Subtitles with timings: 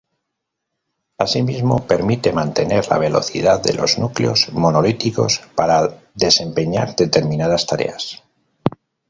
[1.19, 8.23] Asimismo, permite mantener la velocidad de los núcleos monolíticos para desempeñar determinadas tareas.